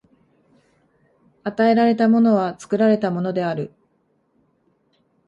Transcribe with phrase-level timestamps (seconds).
[1.43, 3.71] 与えられたものは作られたものである。